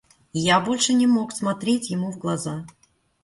Я 0.43 0.59
больше 0.59 0.93
не 0.93 1.05
мог 1.05 1.31
смотреть 1.31 1.91
ему 1.91 2.09
в 2.09 2.17
глаза. 2.17 2.65